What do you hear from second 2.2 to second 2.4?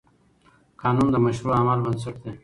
دی.